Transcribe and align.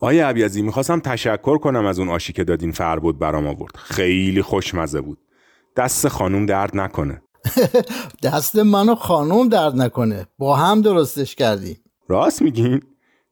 آیا 0.00 0.28
عبیزی 0.28 0.62
می‌خواستم 0.62 1.00
تشکر 1.00 1.58
کنم 1.58 1.86
از 1.86 1.98
اون 1.98 2.08
آشی 2.08 2.32
که 2.32 2.44
دادین 2.44 2.72
فربود 2.72 3.18
برام 3.18 3.46
آورد. 3.46 3.76
خیلی 3.76 4.42
خوشمزه 4.42 5.00
بود. 5.00 5.18
دست 5.76 6.08
خانوم 6.08 6.46
درد 6.46 6.76
نکنه. 6.76 7.22
دست 8.22 8.56
منو 8.56 8.94
خانوم 8.94 9.48
درد 9.48 9.76
نکنه. 9.76 10.26
با 10.38 10.56
هم 10.56 10.82
درستش 10.82 11.34
کردیم. 11.34 11.76
راست 12.08 12.42
میگین؟ 12.42 12.82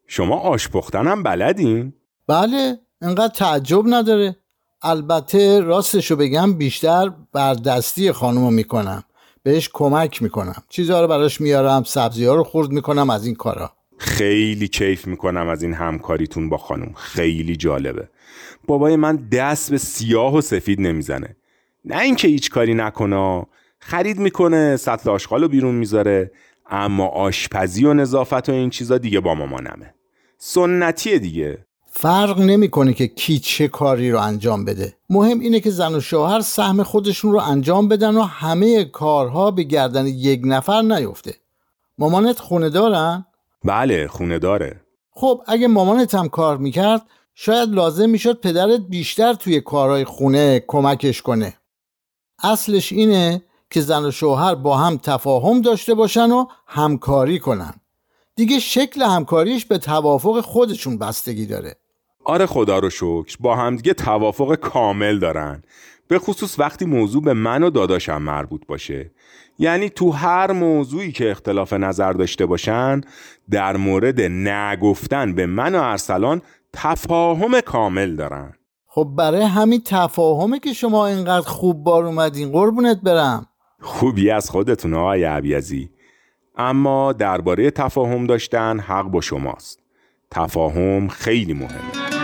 شما 0.07 0.37
آش 0.38 0.69
پختنم 0.69 1.23
بلدین؟ 1.23 1.93
بله 2.27 2.79
انقدر 3.02 3.32
تعجب 3.35 3.82
نداره. 3.87 4.37
البته 4.82 5.60
راستشو 5.60 6.16
بگم 6.16 6.52
بیشتر 6.52 7.12
بر 7.32 7.55
دستی 7.55 8.12
خانومو 8.12 8.51
می‌کنم. 8.51 9.05
بهش 9.43 9.71
کمک 9.73 10.23
می‌کنم. 10.23 10.62
چیزها 10.69 11.01
رو 11.01 11.09
براش 11.09 11.41
میارم 11.41 11.82
سبزی 11.82 12.24
ها 12.24 12.35
رو 12.35 12.45
خورد 12.45 12.71
می‌کنم 12.71 13.10
از 13.10 13.27
این 13.27 13.35
کارا. 13.35 13.73
خیلی 13.98 14.69
کیف 14.69 15.07
می‌کنم 15.07 15.48
از 15.48 15.62
این 15.62 15.75
همکاریتون 15.75 16.48
با 16.48 16.57
خانوم 16.57 16.93
خیلی 16.95 17.57
جالبه. 17.57 18.09
بابای 18.66 18.97
من 18.97 19.16
دست 19.16 19.71
به 19.71 19.79
سیاه 19.79 20.34
و 20.34 20.41
سفید 20.41 20.80
نمی‌زنه. 20.80 21.37
نه 21.85 21.99
اینکه 21.99 22.29
هیچ 22.29 22.51
کاری 22.51 22.74
نکنه. 22.74 23.46
خرید 23.79 24.19
می‌کنه 24.19 24.76
سطل 24.76 25.10
آشغال 25.10 25.43
رو 25.43 25.49
بیرون 25.49 25.74
می‌ذاره. 25.74 26.30
اما 26.71 27.07
آشپزی 27.07 27.85
و 27.85 27.95
نظافت 27.95 28.49
و 28.49 28.52
این 28.52 28.71
چیزا 28.71 28.99
دیگه 28.99 29.21
با 29.21 29.35
مامانمه. 29.35 29.95
سنتیه 30.38 31.19
دیگه. 31.19 31.59
فرق 31.91 32.41
نمی‌کنه 32.41 32.93
که 32.93 33.07
کی 33.07 33.38
چه 33.38 33.69
کاری 33.69 34.10
رو 34.10 34.21
انجام 34.21 34.65
بده. 34.65 34.95
مهم 35.10 35.41
اینه 35.41 35.60
که 35.60 35.71
زن 35.71 35.95
و 35.95 36.01
شوهر 36.01 36.41
سهم 36.41 36.82
خودشون 36.82 37.32
رو 37.32 37.38
انجام 37.38 37.88
بدن 37.88 38.16
و 38.16 38.23
همه 38.23 38.85
کارها 38.85 39.51
به 39.51 39.63
گردن 39.63 40.07
یک 40.07 40.41
نفر 40.45 40.82
نیفته. 40.82 41.35
مامانت 41.99 42.38
خونه 42.38 42.71
دارن؟ 42.71 43.24
بله 43.64 44.09
خونه 44.09 44.38
داره. 44.38 44.80
خب 45.10 45.42
اگه 45.46 45.68
مامانت 45.68 46.14
هم 46.14 46.28
کار 46.28 46.56
می‌کرد 46.56 47.02
شاید 47.34 47.68
لازم 47.68 48.10
می‌شد 48.10 48.40
پدرت 48.40 48.80
بیشتر 48.80 49.34
توی 49.34 49.60
کارهای 49.60 50.04
خونه 50.04 50.64
کمکش 50.66 51.23
کنه. 51.23 51.54
اصلش 52.42 52.92
اینه 52.92 53.42
که 53.70 53.80
زن 53.80 54.04
و 54.04 54.10
شوهر 54.10 54.54
با 54.54 54.76
هم 54.76 54.96
تفاهم 54.96 55.60
داشته 55.60 55.95
باشن 55.95 56.30
و 56.30 56.46
همکاری 56.66 57.38
کنن. 57.38 57.74
دیگه 58.36 58.59
شکل 58.59 59.02
همکاریش 59.02 59.64
به 59.64 59.79
توافق 59.79 60.40
خودشون 60.40 60.98
بستگی 60.98 61.46
داره. 61.46 61.76
آره 62.29 62.46
خدا 62.46 62.79
رو 62.79 62.90
شکر 62.90 63.37
با 63.40 63.57
همدیگه 63.57 63.95
توافق 63.95 64.54
کامل 64.54 65.19
دارن. 65.19 65.62
به 66.09 66.19
خصوص 66.19 66.59
وقتی 66.59 66.84
موضوع 66.84 67.22
به 67.22 67.32
من 67.32 67.62
و 67.62 67.70
داداشم 67.70 68.22
مربوط 68.22 68.66
باشه. 68.66 69.10
یعنی 69.59 69.91
تو 69.91 70.10
هر 70.10 70.53
موضوعی 70.53 71.12
که 71.12 71.31
اختلاف 71.31 71.72
نظر 71.72 72.12
داشته 72.12 72.47
باشن 72.47 73.00
در 73.50 73.76
مورد 73.76 74.20
نگفتن 74.20 75.34
به 75.34 75.47
من 75.47 75.75
و 75.75 75.82
ارسلان 75.82 76.43
تفاهم 76.72 77.60
کامل 77.60 78.16
دارن. 78.16 78.53
خب 78.87 79.12
برای 79.16 79.42
همین 79.42 79.82
تفاهمه 79.84 80.59
که 80.59 80.72
شما 80.72 81.06
اینقدر 81.06 81.48
خوب 81.48 81.84
بار 81.84 82.06
اومدین. 82.06 82.53
قربونت 82.53 83.00
برم. 83.00 83.47
خوبی 83.81 84.31
از 84.31 84.50
خودتون 84.50 84.94
آقای 84.94 85.25
عبیزی. 85.25 85.91
اما 86.56 87.12
درباره 87.12 87.70
تفاهم 87.70 88.26
داشتن 88.26 88.80
حق 88.80 89.04
با 89.04 89.20
شماست. 89.20 89.78
تفاهم 90.30 91.08
خیلی 91.08 91.54
مهمه. 91.54 92.17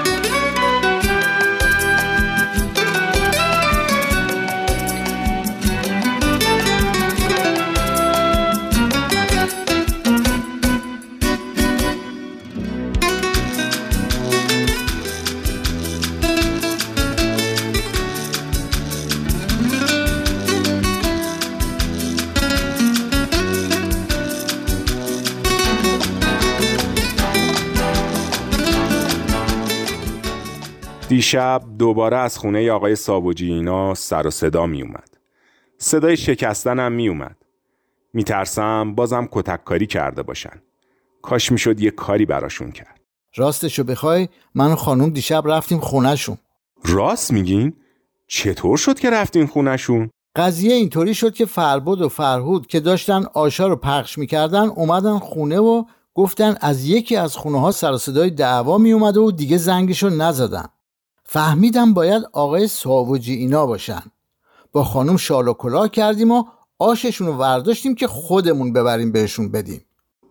دیشب 31.25 31.63
دوباره 31.79 32.17
از 32.17 32.39
خونه 32.39 32.73
آقای 32.73 32.97
ساوجی 32.97 33.53
اینا 33.53 33.95
سر 33.95 34.27
و 34.27 34.31
صدا 34.31 34.67
می 34.67 34.83
اومد. 34.83 35.17
صدای 35.79 36.17
شکستنم 36.17 36.93
می 36.93 37.09
اومد. 37.09 37.37
می 38.13 38.25
ترسم 38.25 38.95
بازم 38.95 39.29
کتککاری 39.33 39.87
کرده 39.87 40.23
باشن. 40.23 40.63
کاش 41.23 41.53
می 41.53 41.59
شد 41.59 41.81
یه 41.81 41.91
کاری 41.91 42.27
براشون 42.27 42.73
کرد. 42.73 43.01
راستشو 43.37 43.85
بخوای 43.85 44.29
من 44.55 44.73
و 44.73 44.77
خانوم 44.77 45.11
دیشب 45.11 45.43
رفتیم 45.47 45.81
خونهشون 45.81 46.39
راست 46.85 47.33
میگین؟ 47.33 47.73
چطور 48.27 48.77
شد 48.77 48.99
که 48.99 49.11
رفتین 49.11 49.47
خونشون؟ 49.47 50.11
قضیه 50.37 50.75
اینطوری 50.75 51.15
شد 51.15 51.35
که 51.35 51.45
فربود 51.45 52.01
و 52.01 52.09
فرهود 52.09 52.67
که 52.67 52.81
داشتن 52.81 53.25
آشا 53.35 53.67
رو 53.67 53.77
پخش 53.77 54.19
می‌کردن 54.19 54.69
اومدن 54.69 55.19
خونه 55.19 55.59
و 55.59 55.85
گفتن 56.15 56.57
از 56.61 56.89
یکی 56.89 57.17
از 57.17 57.37
خونه 57.37 57.61
ها 57.61 57.71
سر 57.71 57.93
و 57.93 57.99
صدای 57.99 58.31
دعوا 58.31 58.79
می 58.79 58.93
اومده 58.93 59.21
و 59.21 59.31
دیگه 59.31 59.57
زنگشو 59.57 60.09
نزدن 60.09 60.67
فهمیدم 61.27 61.95
باید 61.95 62.23
آقای 62.33 62.69
ساوجی 62.69 63.35
اینا 63.35 63.67
باشن. 63.67 64.03
با 64.73 64.85
خانم 64.85 65.17
شال 65.17 65.49
و 65.49 65.53
کلاه 65.53 65.89
کردیم 65.89 66.31
و 66.31 66.45
آششون 66.79 67.27
رو 67.27 67.33
ورداشتیم 67.33 67.95
که 67.95 68.07
خودمون 68.07 68.73
ببریم 68.73 69.13
بهشون 69.13 69.51
بدیم. 69.51 69.85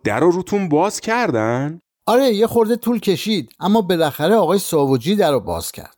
در 0.04 0.20
رو 0.20 0.30
روتون 0.30 0.68
باز 0.68 1.00
کردن؟ 1.00 1.80
آره 2.06 2.34
یه 2.34 2.46
خورده 2.46 2.76
طول 2.76 3.00
کشید 3.00 3.52
اما 3.60 3.80
بالاخره 3.80 4.34
آقای 4.34 4.58
ساوجی 4.58 5.16
در 5.16 5.32
رو 5.32 5.40
باز 5.40 5.72
کرد. 5.72 5.96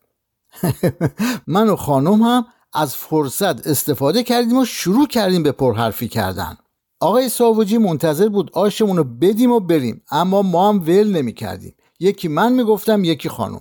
من 1.46 1.68
و 1.68 1.76
خانم 1.76 2.22
هم 2.22 2.46
از 2.72 2.96
فرصت 2.96 3.66
استفاده 3.66 4.22
کردیم 4.22 4.58
و 4.58 4.64
شروع 4.64 5.06
کردیم 5.06 5.42
به 5.42 5.52
پرحرفی 5.52 6.08
کردن. 6.08 6.58
آقای 7.00 7.28
ساوجی 7.28 7.78
منتظر 7.78 8.28
بود 8.28 8.50
آشمون 8.52 8.96
رو 8.96 9.04
بدیم 9.04 9.52
و 9.52 9.60
بریم 9.60 10.02
اما 10.10 10.42
ما 10.42 10.68
هم 10.68 10.80
ول 10.80 11.16
نمی 11.16 11.32
کردیم 11.32 11.74
یکی 12.00 12.28
من 12.28 12.52
می‌گفتم 12.52 13.04
یکی 13.04 13.28
خانم. 13.28 13.60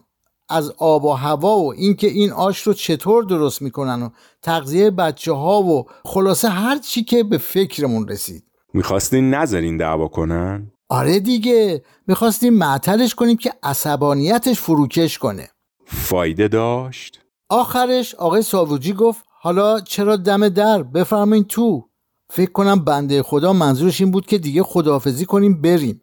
از 0.49 0.71
آب 0.77 1.05
و 1.05 1.11
هوا 1.11 1.57
و 1.57 1.73
اینکه 1.73 2.07
این 2.07 2.31
آش 2.31 2.61
رو 2.61 2.73
چطور 2.73 3.23
درست 3.23 3.61
می‌کنن 3.61 4.03
و 4.03 4.09
تغذیه 4.41 4.91
بچه 4.91 5.33
ها 5.33 5.61
و 5.61 5.85
خلاصه 6.05 6.49
هر 6.49 6.77
چی 6.77 7.03
که 7.03 7.23
به 7.23 7.37
فکرمون 7.37 8.07
رسید. 8.07 8.43
می‌خواستین 8.73 9.29
نذارین 9.33 9.77
دعوا 9.77 10.07
کنن؟ 10.07 10.71
آره 10.89 11.19
دیگه. 11.19 11.83
می‌خواستیم 12.07 12.53
معطلش 12.53 13.15
کنیم 13.15 13.37
که 13.37 13.53
عصبانیتش 13.63 14.59
فروکش 14.59 15.17
کنه. 15.17 15.49
فایده 15.85 16.47
داشت؟ 16.47 17.21
آخرش 17.49 18.15
آقای 18.15 18.41
ساوجی 18.41 18.93
گفت 18.93 19.25
حالا 19.41 19.79
چرا 19.79 20.15
دم 20.15 20.49
در؟ 20.49 20.83
بفرمایین 20.83 21.43
تو. 21.43 21.89
فکر 22.29 22.51
کنم 22.51 22.83
بنده 22.83 23.23
خدا 23.23 23.53
منظورش 23.53 24.01
این 24.01 24.11
بود 24.11 24.25
که 24.25 24.37
دیگه 24.37 24.63
خداحافظی 24.63 25.25
کنیم 25.25 25.61
بریم. 25.61 26.01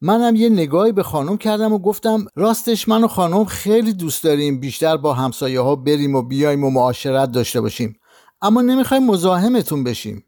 منم 0.00 0.36
یه 0.36 0.48
نگاهی 0.48 0.92
به 0.92 1.02
خانم 1.02 1.36
کردم 1.36 1.72
و 1.72 1.78
گفتم 1.78 2.26
راستش 2.36 2.88
من 2.88 3.04
و 3.04 3.08
خانم 3.08 3.44
خیلی 3.44 3.92
دوست 3.92 4.24
داریم 4.24 4.60
بیشتر 4.60 4.96
با 4.96 5.14
همسایه 5.14 5.60
ها 5.60 5.76
بریم 5.76 6.14
و 6.14 6.22
بیایم 6.22 6.64
و 6.64 6.70
معاشرت 6.70 7.32
داشته 7.32 7.60
باشیم. 7.60 7.98
اما 8.42 8.62
نمی‌خوایم 8.62 9.06
مزاحمتون 9.06 9.84
بشیم. 9.84 10.24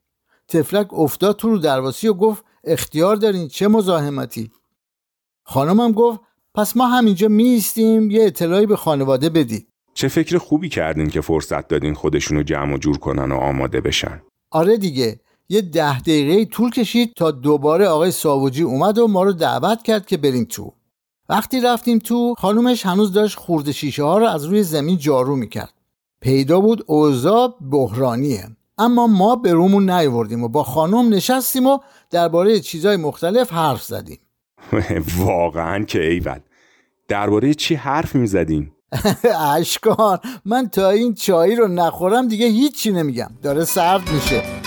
تفلک 0.49 0.95
افتاد 0.95 1.37
تو 1.37 1.51
رو 1.51 1.59
درواسی 1.59 2.09
و 2.09 2.15
گفت 2.15 2.45
اختیار 2.65 3.17
دارین 3.17 3.49
چه 3.49 3.69
مزاحمتی؟ 3.69 4.51
خانمم 5.45 5.93
گفت 5.93 6.21
پس 6.55 6.77
ما 6.77 6.87
همینجا 6.87 7.29
میستیم 7.29 8.11
یه 8.11 8.25
اطلاعی 8.25 8.67
به 8.67 8.77
خانواده 8.77 9.29
بدید. 9.31 9.69
چه 9.95 10.09
فکر 10.09 10.39
خوبی 10.39 10.69
کردین 10.69 11.11
که 11.11 11.21
فرصت 11.21 11.69
دادین 11.69 11.95
خودشونو 11.95 12.43
جمع 12.43 12.75
و 12.75 12.79
جور 12.79 12.99
کنن 12.99 13.33
و 13.33 13.37
آماده 13.37 13.81
بشن؟ 13.81 14.23
آره 14.51 14.77
دیگه. 14.77 15.21
یه 15.53 15.61
ده 15.61 16.01
دقیقه 16.01 16.45
طول 16.45 16.71
کشید 16.71 17.13
تا 17.17 17.31
دوباره 17.31 17.87
آقای 17.87 18.11
ساوجی 18.11 18.63
اومد 18.63 18.99
و 18.99 19.09
ما 19.09 19.23
رو 19.23 19.33
دعوت 19.33 19.83
کرد 19.83 20.07
که 20.07 20.17
بریم 20.17 20.45
تو. 20.45 20.73
وقتی 21.29 21.61
رفتیم 21.61 21.99
تو 21.99 22.35
خانومش 22.39 22.87
هنوز 22.87 23.13
داشت 23.13 23.39
خورد 23.39 23.71
شیشه 23.71 24.03
ها 24.03 24.19
رو 24.19 24.27
از 24.27 24.45
روی 24.45 24.63
زمین 24.63 24.99
جارو 24.99 25.37
می‌کرد. 25.37 25.73
پیدا 26.21 26.61
بود 26.61 26.85
اوضاع 26.87 27.55
بحرانیه. 27.71 28.49
اما 28.79 29.07
ما 29.07 29.37
به 29.37 29.53
رومون 29.53 29.91
نیوردیم 29.91 30.45
و 30.45 30.49
با 30.49 30.65
خانم 30.65 31.15
نشستیم 31.15 31.67
و 31.67 31.79
درباره 32.11 32.61
چیزهای 32.61 32.97
مختلف 32.97 33.53
حرف 33.53 33.83
زدیم. 33.83 34.19
واقعا 35.27 35.85
که 35.85 36.07
ایول. 36.07 36.39
درباره 37.09 37.55
چی 37.55 37.75
حرف 37.75 38.15
می‌زدین؟ 38.15 38.71
اشکان 39.57 40.19
من 40.45 40.69
تا 40.69 40.91
این 40.91 41.15
چایی 41.15 41.57
رو 41.57 41.69
نخورم 41.69 42.29
دیگه 42.29 42.47
هیچی 42.47 42.93
نمیگم. 42.93 43.31
داره 43.43 43.65
سرد 43.65 44.11
میشه. 44.13 44.60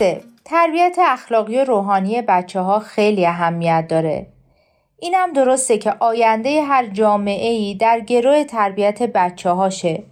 درسته. 0.00 0.20
تربیت 0.44 0.96
اخلاقی 1.00 1.58
و 1.58 1.64
روحانی 1.64 2.22
بچه 2.22 2.60
ها 2.60 2.78
خیلی 2.78 3.26
اهمیت 3.26 3.86
داره. 3.88 4.26
اینم 4.98 5.32
درسته 5.32 5.78
که 5.78 5.94
آینده 6.00 6.62
هر 6.62 6.86
جامعه 6.86 7.50
ای 7.50 7.74
در 7.74 8.00
گروه 8.00 8.44
تربیت 8.44 9.02
بچه 9.02 9.50
هاشه 9.50 10.02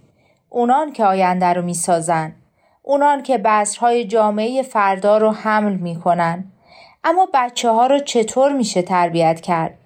اونان 0.49 0.93
که 0.93 1.05
آینده 1.05 1.45
رو 1.45 1.61
می‌سازن. 1.61 2.35
اونان 2.83 3.23
که 3.23 3.37
بذرهای 3.37 4.05
جامعه 4.05 4.61
فردا 4.61 5.17
رو 5.17 5.31
حمل 5.31 5.73
می‌کنن. 5.73 6.51
اما 7.03 7.27
بچه 7.33 7.69
ها 7.69 7.87
رو 7.87 7.99
چطور 7.99 8.51
میشه 8.51 8.81
تربیت 8.81 9.41
کرد؟ 9.41 9.77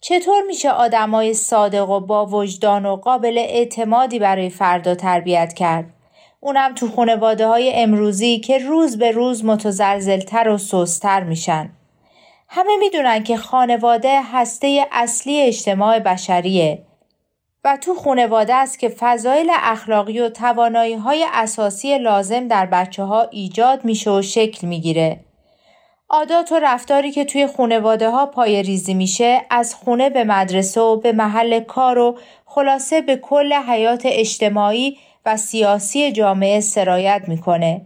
چطور 0.00 0.42
میشه 0.46 0.70
آدمای 0.70 1.34
صادق 1.34 1.90
و 1.90 2.00
با 2.00 2.26
وجدان 2.26 2.86
و 2.86 2.96
قابل 2.96 3.38
اعتمادی 3.38 4.18
برای 4.18 4.50
فردا 4.50 4.94
تربیت 4.94 5.52
کرد؟ 5.52 5.97
اونم 6.40 6.74
تو 6.74 6.88
خانواده 6.88 7.46
های 7.46 7.72
امروزی 7.74 8.38
که 8.38 8.58
روز 8.58 8.98
به 8.98 9.10
روز 9.10 9.44
متزلزلتر 9.44 10.48
و 10.48 10.58
سستر 10.58 11.22
میشن. 11.22 11.70
همه 12.48 12.76
می‌دونن 12.76 13.22
که 13.22 13.36
خانواده 13.36 14.20
هسته 14.22 14.86
اصلی 14.92 15.40
اجتماع 15.40 15.98
بشریه 15.98 16.82
و 17.64 17.76
تو 17.76 17.94
خانواده 17.94 18.54
است 18.54 18.78
که 18.78 18.88
فضایل 18.88 19.50
اخلاقی 19.54 20.20
و 20.20 20.28
توانایی 20.28 20.94
های 20.94 21.26
اساسی 21.32 21.98
لازم 21.98 22.48
در 22.48 22.66
بچه 22.66 23.02
ها 23.02 23.22
ایجاد 23.22 23.84
میشه 23.84 24.10
و 24.10 24.22
شکل 24.22 24.66
می‌گیره. 24.66 25.20
عادات 26.10 26.52
و 26.52 26.58
رفتاری 26.62 27.10
که 27.10 27.24
توی 27.24 27.46
خانواده 27.46 28.10
ها 28.10 28.26
پای 28.26 28.62
ریزی 28.62 28.94
میشه 28.94 29.42
از 29.50 29.74
خونه 29.74 30.10
به 30.10 30.24
مدرسه 30.24 30.80
و 30.80 30.96
به 30.96 31.12
محل 31.12 31.60
کار 31.60 31.98
و 31.98 32.18
خلاصه 32.46 33.00
به 33.00 33.16
کل 33.16 33.52
حیات 33.52 34.02
اجتماعی 34.04 34.98
و 35.28 35.36
سیاسی 35.36 36.12
جامعه 36.12 36.60
سرایت 36.60 37.22
می‌کنه. 37.28 37.80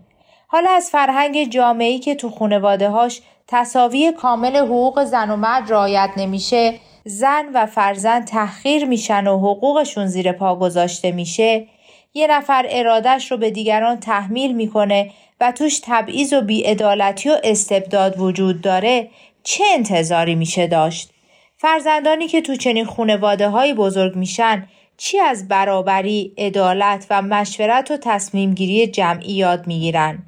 حالا 0.47 0.71
از 0.71 0.91
فرهنگ 0.91 1.51
جامعی 1.51 1.99
که 1.99 2.15
تو 2.15 2.31
خانواده 2.31 2.89
هاش 2.89 3.21
تصاوی 3.49 4.13
کامل 4.13 4.57
حقوق 4.57 5.05
زن 5.05 5.31
و 5.31 5.37
مرد 5.37 5.73
رعایت 5.73 6.11
نمیشه 6.17 6.75
زن 7.05 7.45
و 7.55 7.67
فرزند 7.67 8.27
تحقیر 8.27 8.85
میشن 8.85 9.27
و 9.27 9.39
حقوقشون 9.39 10.07
زیر 10.07 10.33
پا 10.33 10.57
گذاشته 10.57 11.13
میشه 11.13 11.67
یه 12.15 12.27
نفر 12.27 12.67
ارادش 12.69 13.31
رو 13.31 13.37
به 13.37 13.51
دیگران 13.51 14.01
تحمیل 14.01 14.53
می‌کنه 14.53 15.11
و 15.41 15.53
توش 15.53 15.81
تبعیض 15.85 16.33
و 16.33 16.41
بیعدالتی 16.41 17.29
و 17.29 17.37
استبداد 17.45 18.21
وجود 18.21 18.61
داره 18.61 19.09
چه 19.43 19.65
انتظاری 19.75 20.35
میشه 20.35 20.67
داشت؟ 20.67 21.11
فرزندانی 21.57 22.29
که 22.29 22.41
تو 22.41 22.57
چنین 22.57 22.85
خونواده 22.85 23.49
های 23.49 23.75
بزرگ 23.75 24.17
میشن 24.17 24.67
چی 24.97 25.19
از 25.19 25.49
برابری، 25.49 26.35
عدالت 26.39 27.07
و 27.11 27.23
مشورت 27.23 27.91
و 27.91 27.97
تصمیم 27.97 28.55
گیری 28.55 28.87
جمعی 28.87 29.33
یاد 29.33 29.67
می‌گیرن؟ 29.67 30.19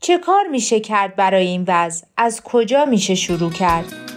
چه 0.00 0.18
کار 0.18 0.46
میشه 0.50 0.80
کرد 0.80 1.16
برای 1.16 1.46
این 1.46 1.64
وضع؟ 1.68 2.06
از 2.16 2.42
کجا 2.42 2.84
میشه 2.84 3.14
شروع 3.14 3.52
کرد؟ 3.52 4.13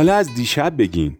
حالا 0.00 0.14
از 0.14 0.34
دیشب 0.34 0.76
بگین. 0.78 1.18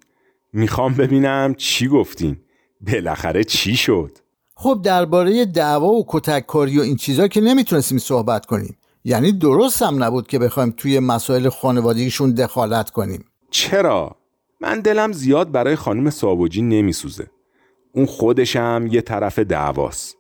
می‌خوام 0.53 0.95
ببینم 0.95 1.55
چی 1.55 1.89
گفتین. 1.89 2.37
بالاخره 2.81 3.45
چی 3.45 3.77
شد؟ 3.77 4.19
خب 4.55 4.81
درباره 4.85 5.45
دعوا 5.45 5.89
و 5.89 6.05
کتککاری 6.09 6.79
و 6.79 6.83
این 6.83 6.97
چیزا 6.97 7.29
که 7.29 7.41
نمی‌تونستیم 7.41 7.99
صحبت 7.99 8.47
کنیم. 8.47 8.77
یعنی 9.05 9.33
درست 9.33 9.83
هم 9.83 10.05
نبود 10.05 10.27
که 10.27 10.39
بخوایم 10.39 10.75
توی 10.77 10.99
مسائل 10.99 11.49
خانوادگیشون 11.49 12.31
دخالت 12.31 12.91
کنیم. 12.91 13.25
چرا؟ 13.51 14.17
من 14.61 14.81
دلم 14.81 15.13
زیاد 15.13 15.53
برای 15.53 15.77
خانم 15.77 16.11
ساوجی 16.11 16.63
نمیسوزه. 16.63 17.27
اون 17.93 18.07
خودشم 18.07 18.89
یه 18.91 19.01
طرف 19.01 19.39
دعواست. 19.39 20.17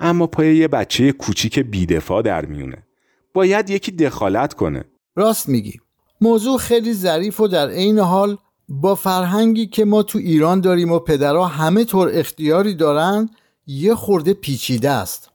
اما 0.00 0.26
پای 0.26 0.56
یه 0.56 0.68
بچه 0.68 1.12
کوچیک 1.12 1.58
بیدفاع 1.58 2.22
در 2.22 2.44
میونه. 2.44 2.86
باید 3.34 3.70
یکی 3.70 3.92
دخالت 3.92 4.54
کنه. 4.54 4.84
راست 5.16 5.48
میگی. 5.48 5.80
موضوع 6.20 6.58
خیلی 6.58 6.94
ظریف 6.94 7.40
و 7.40 7.48
در 7.48 7.70
عین 7.70 7.98
حال 7.98 8.36
با 8.68 8.94
فرهنگی 8.94 9.66
که 9.66 9.84
ما 9.84 10.02
تو 10.02 10.18
ایران 10.18 10.60
داریم 10.60 10.92
و 10.92 10.98
پدرها 10.98 11.46
همه 11.46 11.84
طور 11.84 12.10
اختیاری 12.12 12.74
دارن 12.74 13.30
یه 13.66 13.94
خورده 13.94 14.34
پیچیده 14.34 14.90
است. 14.90 15.30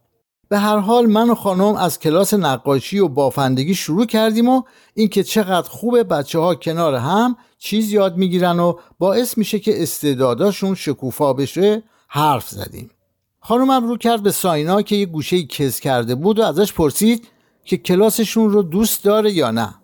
به 0.48 0.58
هر 0.58 0.78
حال 0.78 1.06
من 1.06 1.30
و 1.30 1.34
خانم 1.34 1.74
از 1.74 1.98
کلاس 1.98 2.34
نقاشی 2.34 2.98
و 2.98 3.08
بافندگی 3.08 3.74
شروع 3.74 4.06
کردیم 4.06 4.48
و 4.48 4.62
اینکه 4.94 5.22
چقدر 5.22 5.68
خوبه 5.68 6.04
بچه 6.04 6.38
ها 6.38 6.54
کنار 6.54 6.94
هم 6.94 7.36
چیز 7.58 7.92
یاد 7.92 8.16
می‌گیرن 8.16 8.60
و 8.60 8.74
باعث 8.98 9.38
میشه 9.38 9.58
که 9.58 9.82
استعداداشون 9.82 10.74
شکوفا 10.74 11.32
بشه 11.32 11.82
حرف 12.08 12.48
زدیم. 12.48 12.90
خانمم 13.40 13.88
رو 13.88 13.96
کرد 13.96 14.22
به 14.22 14.30
ساینا 14.30 14.82
که 14.82 14.96
یه 14.96 15.06
گوشه 15.06 15.42
کز 15.42 15.80
کرده 15.80 16.14
بود 16.14 16.38
و 16.38 16.42
ازش 16.42 16.72
پرسید 16.72 17.28
که 17.64 17.76
کلاسشون 17.76 18.50
رو 18.50 18.62
دوست 18.62 19.04
داره 19.04 19.32
یا 19.32 19.50
نه. 19.50 19.74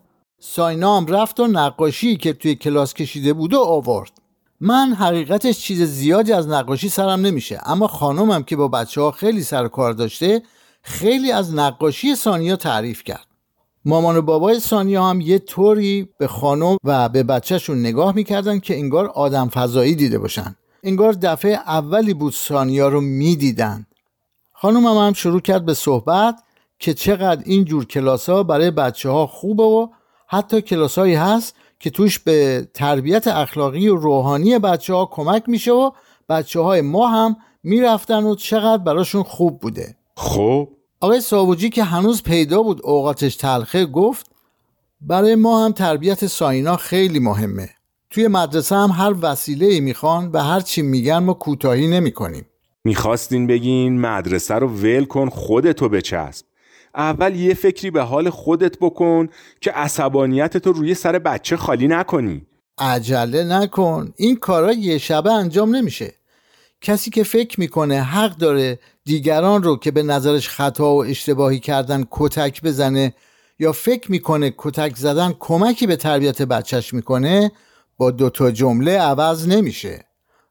ساینا 0.41 0.97
هم 0.97 1.07
رفت 1.07 1.41
و 1.41 1.47
نقاشی 1.47 2.17
که 2.17 2.33
توی 2.33 2.55
کلاس 2.55 2.95
کشیده 2.95 3.33
بود 3.33 3.55
و 3.55 3.61
آورد. 3.61 4.11
من 4.61 4.93
حقیقتش 4.93 5.59
چیز 5.59 5.83
زیادی 5.83 6.33
از 6.33 6.49
نقاشی 6.49 6.89
سرم 6.89 7.21
نمیشه 7.21 7.61
اما 7.67 7.87
خانمم 7.87 8.43
که 8.43 8.57
با 8.57 8.69
بچه 8.69 9.01
ها 9.01 9.11
خیلی 9.11 9.43
سر 9.43 9.69
کار 9.69 9.93
داشته 9.93 10.43
خیلی 10.83 11.33
از 11.33 11.55
نقاشی 11.55 12.15
سانیا 12.15 12.57
تعریف 12.57 13.05
کرد. 13.05 13.27
مامان 13.85 14.17
و 14.17 14.23
بابای 14.23 14.61
سانیا 14.61 15.05
هم 15.05 15.21
یه 15.21 15.39
طوری 15.39 16.09
به 16.19 16.27
خانم 16.27 16.77
و 16.85 17.09
به 17.09 17.23
بچهشون 17.23 17.81
نگاه 17.81 18.15
می‌کردن 18.15 18.59
که 18.59 18.77
انگار 18.77 19.07
آدم 19.07 19.49
فضایی 19.49 19.95
دیده 19.95 20.19
باشن. 20.19 20.57
انگار 20.83 21.13
دفعه 21.13 21.53
اولی 21.53 22.15
بود 22.15 22.33
سانیا 22.33 22.89
رو 22.89 23.01
می‌دیدن. 23.01 23.87
خانمم 24.53 25.07
هم, 25.07 25.13
شروع 25.13 25.41
کرد 25.41 25.65
به 25.65 25.75
صحبت 25.75 26.43
که 26.79 26.95
چقدر 26.95 27.43
این 27.47 27.65
جور 27.65 27.85
کلاس 27.85 28.29
ها 28.29 28.43
برای 28.43 28.71
بچه 28.71 29.11
ها 29.11 29.27
خوبه 29.27 29.63
و 29.63 29.89
حتی 30.31 30.61
کلاسایی 30.61 31.15
هست 31.15 31.57
که 31.81 31.91
توش 31.91 32.19
به 32.19 32.69
تربیت 32.75 33.27
اخلاقی 33.27 33.89
و 33.89 33.97
روحانی 33.97 34.59
بچه 34.59 34.95
ها 34.95 35.07
کمک 35.07 35.43
میشه 35.47 35.73
و 35.73 35.91
بچه 36.29 36.61
های 36.61 36.81
ما 36.81 37.09
هم 37.09 37.37
می‌رفتن 37.63 38.25
و 38.25 38.35
چقدر 38.35 38.83
براشون 38.83 39.23
خوب 39.23 39.61
بوده. 39.61 39.97
خب. 40.17 40.69
آقای 41.01 41.21
ساوجی 41.21 41.71
که 41.71 41.85
هنوز 41.85 42.23
پیدا 42.23 42.63
بود 42.63 42.81
اوقاتش 42.85 43.37
تلخه 43.37 43.87
گفت 43.87 44.27
برای 45.01 45.35
ما 45.35 45.65
هم 45.65 45.73
تربیت 45.73 46.27
ساینا 46.27 46.77
خیلی 46.77 47.19
مهمه. 47.19 47.69
توی 48.11 48.29
مدرسه 48.29 48.77
هم 48.77 48.91
هر 48.91 49.15
وسیله 49.23 49.67
ای 49.67 49.81
می‌خوان 49.81 50.31
و 50.33 50.43
هر 50.43 50.61
چی 50.61 50.83
میگن 50.83 51.19
ما 51.19 51.35
کوتاهی 51.35 51.89
نمی‌کنیم. 51.89 52.47
می‌خواستین 52.85 53.47
بگین 53.47 54.01
مدرسه 54.01 54.55
رو 54.55 54.69
ول 54.69 55.05
کن 55.05 55.29
خودتو 55.29 55.89
بچسب. 55.89 56.48
اول 56.95 57.37
یه 57.37 57.55
فکری 57.55 57.91
به 57.91 58.03
حال 58.03 58.31
خودت 58.31 58.79
بکن 58.79 59.29
که 59.61 59.71
عصبانیت 59.71 60.57
تو 60.57 60.73
روی 60.73 60.95
سر 60.95 61.19
بچه 61.19 61.57
خالی 61.57 61.89
نکنی. 61.89 62.47
عجله 62.79 63.45
نکن. 63.45 64.13
این 64.17 64.37
کارا 64.37 64.73
یه 64.73 64.99
شبه 64.99 65.33
انجام 65.33 65.77
نمیشه. 65.77 66.15
کسی 66.81 67.11
که 67.11 67.25
فکر 67.25 67.61
می‌کنه 67.61 68.03
حق 68.03 68.37
داره 68.37 68.79
دیگران 69.05 69.63
رو 69.63 69.77
که 69.77 69.91
به 69.91 70.03
نظرش 70.03 70.49
خطا 70.49 70.95
و 70.95 71.05
اشتباهی 71.05 71.61
کردن 71.61 72.05
کتک 72.11 72.63
بزنه 72.63 73.15
یا 73.59 73.73
فکر 73.73 74.11
می‌کنه 74.11 74.55
کتک 74.59 74.97
زدن 74.97 75.35
کمکی 75.39 75.87
به 75.87 75.97
تربیت 75.97 76.43
بچهش 76.43 76.95
می‌کنه 76.95 77.53
با 77.97 78.11
دوتا 78.11 78.51
جمله 78.51 78.99
عوض 78.99 79.49
نمیشه. 79.49 80.05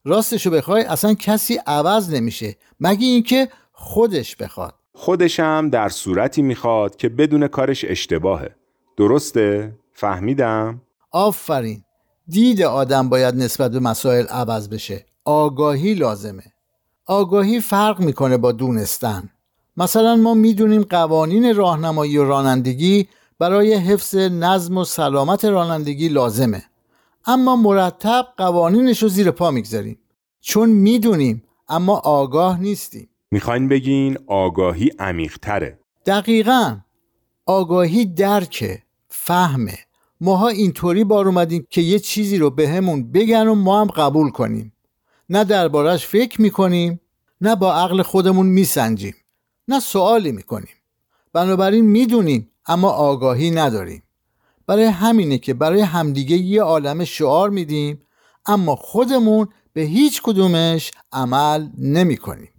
راستشو 0.06 0.50
بخوای 0.50 0.84
اصلا 0.84 1.14
کسی 1.14 1.60
عوض 1.68 2.14
نمیشه. 2.14 2.56
مگه 2.80 3.08
اینکه 3.08 3.50
خودش 3.72 4.36
بخواد. 4.36 4.74
خودشم 5.00 5.70
در 5.70 5.90
صورتی 5.90 6.42
می‌خواد 6.42 6.96
که 6.96 7.10
بدون 7.10 7.48
کارش 7.48 7.86
اشتباهه. 7.86 8.56
درسته؟ 8.98 9.76
فهمیدم؟ 9.94 10.82
آفرین. 11.12 11.84
دید 12.28 12.62
آدم 12.62 13.10
باید 13.10 13.36
نسبت 13.36 13.72
به 13.72 13.80
مسائل 13.80 14.26
عوض 14.26 14.70
بشه. 14.70 15.06
آگاهی 15.26 15.94
لازمه. 15.94 16.44
آگاهی 17.06 17.60
فرق 17.60 18.00
می‌کنه 18.00 18.38
با 18.38 18.52
دونستن. 18.52 19.30
مثلا 19.78 20.16
ما 20.16 20.34
می‌دونیم 20.34 20.84
قوانین 20.84 21.56
راهنمایی 21.56 22.18
و 22.18 22.24
رانندگی 22.24 23.08
برای 23.40 23.74
حفظ 23.74 24.16
نظم 24.16 24.78
و 24.78 24.86
سلامت 24.86 25.46
رانندگی 25.46 26.10
لازمه. 26.10 26.64
اما 27.26 27.56
مرتب 27.56 28.26
قوانینش 28.38 29.04
رو 29.04 29.10
زیر 29.10 29.32
پا 29.32 29.52
می‌گذاریم. 29.52 30.00
چون 30.42 30.70
می‌دونیم 30.70 31.44
اما 31.70 31.96
آگاه 31.98 32.60
نیستیم. 32.60 33.10
می‌خواین 33.32 33.68
بگین 33.68 34.18
آگاهی 34.28 34.92
عمیقتره. 35.00 35.80
دقیقا. 36.06 36.78
آگاهی 37.46 38.06
درکه 38.06 38.84
فهمه. 39.10 39.78
ماها 40.22 40.48
اینطوری 40.48 41.04
بار 41.04 41.28
اومدیم 41.28 41.68
که 41.70 41.82
یه 41.82 42.00
چیزی 42.00 42.38
رو 42.38 42.50
به 42.50 42.70
همون 42.70 43.12
بگن 43.12 43.48
و 43.48 43.56
ما 43.56 43.82
هم 43.82 43.88
قبول 43.88 44.30
کنیم. 44.30 44.74
نه 45.30 45.44
دربارش 45.44 46.08
فکر 46.08 46.42
می‌کنیم 46.42 47.02
نه 47.42 47.56
با 47.56 47.76
عقل 47.76 48.02
خودمون 48.02 48.46
میسنجیم 48.46 49.16
نه 49.68 49.80
سوالی 49.80 50.32
می‌کنیم. 50.32 50.76
بنابراین 51.34 51.86
می‌دونیم 51.86 52.52
اما 52.66 52.90
آگاهی 52.90 53.52
نداریم. 53.52 54.04
برای 54.68 54.86
همینه 54.86 55.38
که 55.38 55.54
برای 55.54 55.82
همدیگه 55.82 56.38
یه 56.38 56.62
عالم 56.62 57.06
شعار 57.06 57.50
میدیم 57.50 58.00
اما 58.46 58.76
خودمون 58.76 59.48
به 59.74 59.82
هیچ 59.82 60.22
کدومش 60.22 60.92
عمل 61.12 61.70
نمی 61.78 62.18
کنیم. 62.18 62.50